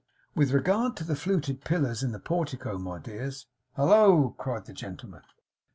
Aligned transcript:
With 0.33 0.49
regard 0.49 0.97
to 0.97 1.03
the 1.03 1.15
fluted 1.15 1.63
pillars 1.63 2.01
in 2.01 2.11
the 2.11 2.17
portico, 2.17 2.79
my 2.79 2.97
dears' 2.97 3.45
'Hallo!' 3.75 4.33
cried 4.35 4.65
the 4.65 4.73
gentleman. 4.73 5.21